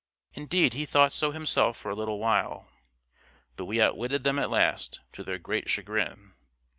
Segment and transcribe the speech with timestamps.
[0.33, 2.67] Indeed he thought so himself for a little while.
[3.55, 6.33] But we outwitted them at last, to their great chagrin.